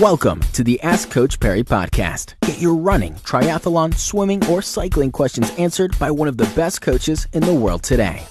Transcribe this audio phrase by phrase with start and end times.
[0.00, 2.34] Welcome to the Ask Coach Parry podcast.
[2.42, 7.26] Get your running, triathlon, swimming, or cycling questions answered by one of the best coaches
[7.32, 8.24] in the world today.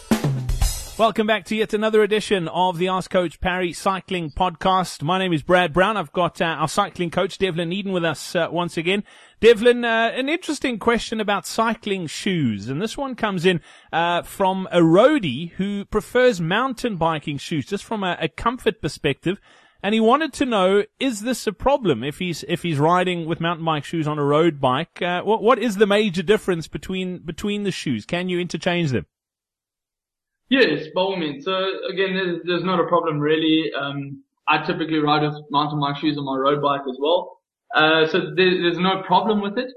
[0.97, 5.01] Welcome back to yet another edition of the Ask Coach Parry Cycling Podcast.
[5.01, 5.97] My name is Brad Brown.
[5.97, 9.03] I've got uh, our cycling coach Devlin Eden with us uh, once again.
[9.41, 13.59] Devlin, uh, an interesting question about cycling shoes, and this one comes in
[13.91, 19.41] uh, from a roadie who prefers mountain biking shoes, just from a, a comfort perspective
[19.83, 23.39] and he wanted to know: Is this a problem if he's if he's riding with
[23.39, 25.01] mountain bike shoes on a road bike?
[25.01, 28.05] Uh, what what is the major difference between between the shoes?
[28.05, 29.05] Can you interchange them?
[30.49, 31.43] Yes, by all means.
[31.43, 31.53] So
[31.89, 33.71] again, there's, there's not a problem really.
[33.77, 37.37] Um, I typically ride with mountain bike shoes on my road bike as well.
[37.75, 39.71] Uh, so there, there's no problem with it.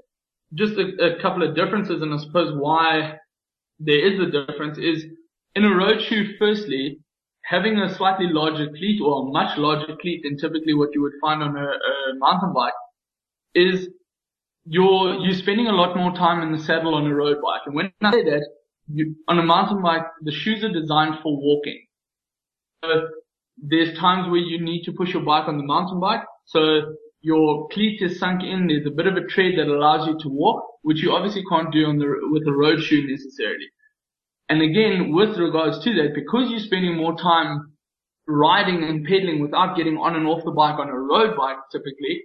[0.54, 3.18] Just a, a couple of differences, and I suppose why
[3.78, 5.04] there is a difference is
[5.54, 6.36] in a road shoe.
[6.38, 7.00] Firstly,
[7.50, 11.18] having a slightly larger cleat or a much larger cleat than typically what you would
[11.20, 12.78] find on a, a mountain bike
[13.56, 13.88] is
[14.64, 17.62] you're, you're spending a lot more time in the saddle on a road bike.
[17.66, 18.46] And when I say that,
[18.86, 21.86] you, on a mountain bike, the shoes are designed for walking.
[22.84, 23.08] So
[23.58, 26.22] there's times where you need to push your bike on the mountain bike.
[26.46, 28.68] So your cleat is sunk in.
[28.68, 31.72] There's a bit of a tread that allows you to walk, which you obviously can't
[31.72, 33.66] do on the, with a road shoe necessarily.
[34.50, 37.72] And again, with regards to that, because you're spending more time
[38.26, 42.24] riding and pedaling without getting on and off the bike on a road bike typically,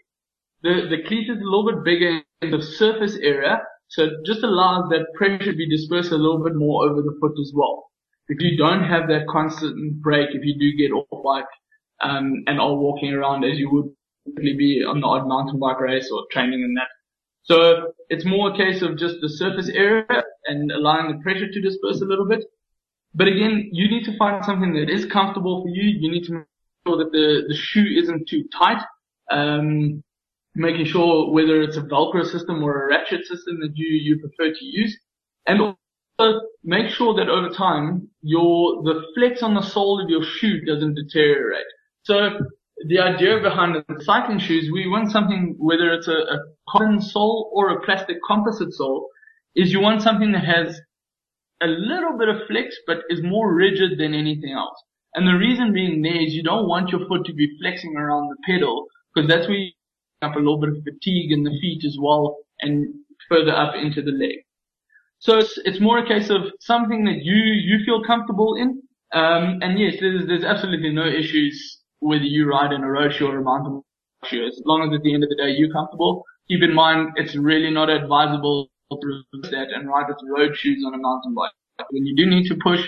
[0.63, 4.41] the, the cleat is a little bit bigger in the surface area, so it just
[4.41, 7.85] allows that pressure to be dispersed a little bit more over the foot as well.
[8.27, 11.45] If you don't have that constant break, if you do get off bike,
[12.01, 13.93] um, and are walking around as you would
[14.25, 16.89] typically be on the odd mountain bike race or training in that
[17.45, 21.61] so it's more a case of just the surface area and allowing the pressure to
[21.61, 22.43] disperse a little bit.
[23.13, 25.83] But again, you need to find something that is comfortable for you.
[25.83, 26.45] You need to make
[26.85, 28.83] sure that the, the shoe isn't too tight.
[29.31, 30.03] Um,
[30.55, 34.53] making sure whether it's a Velcro system or a ratchet system that you, you prefer
[34.53, 34.97] to use.
[35.45, 35.75] And
[36.17, 40.61] also make sure that over time your, the flex on the sole of your shoe
[40.61, 41.65] doesn't deteriorate.
[42.03, 42.39] So
[42.87, 47.51] the idea behind the cycling shoes, we want something, whether it's a, a carbon sole
[47.53, 49.09] or a plastic composite sole,
[49.55, 50.79] is you want something that has
[51.61, 54.77] a little bit of flex, but is more rigid than anything else.
[55.13, 58.29] And the reason being there is you don't want your foot to be flexing around
[58.29, 59.71] the pedal, because that's where you
[60.21, 62.93] up a little bit of fatigue in the feet as well, and
[63.29, 64.37] further up into the leg.
[65.19, 68.81] So it's, it's more a case of something that you, you feel comfortable in.
[69.13, 73.27] Um, and yes, there's, there's absolutely no issues whether you ride in a road shoe
[73.27, 73.81] or a mountain
[74.25, 74.45] shoe.
[74.45, 76.23] As long as at the end of the day you're comfortable.
[76.47, 80.93] Keep in mind, it's really not advisable to that and ride with road shoes on
[80.93, 81.51] a mountain bike.
[81.89, 82.81] When you do need to push,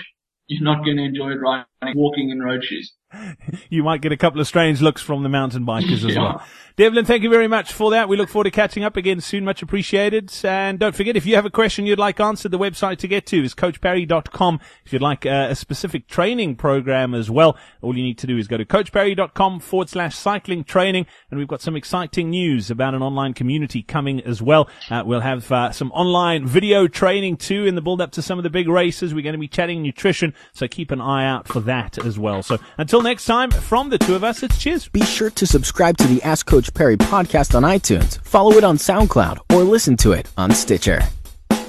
[0.46, 2.92] you're not going to enjoy riding, walking in road shoes.
[3.70, 6.22] you might get a couple of strange looks from the mountain bikers as yeah.
[6.22, 6.42] well.
[6.76, 8.08] Devlin, thank you very much for that.
[8.08, 9.44] We look forward to catching up again soon.
[9.44, 10.32] Much appreciated.
[10.44, 13.26] And don't forget, if you have a question you'd like answered, the website to get
[13.26, 14.60] to is coachparry.com.
[14.86, 18.38] If you'd like uh, a specific training program as well, all you need to do
[18.38, 21.06] is go to coachparry.com forward slash cycling training.
[21.32, 24.68] And we've got some exciting news about an online community coming as well.
[24.88, 28.38] Uh, we'll have uh, some online video training too in the build up to some
[28.38, 29.12] of the big races.
[29.12, 30.32] We're going to be chatting nutrition.
[30.52, 32.44] So keep an eye out for that as well.
[32.44, 34.88] So until next time, from the two of us, it's cheers.
[34.88, 38.76] Be sure to subscribe to the Ask Coach Parry podcast on iTunes, follow it on
[38.76, 41.00] SoundCloud, or listen to it on Stitcher.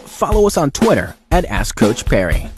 [0.06, 2.50] Follow us on Twitter at Ask Coach Parry.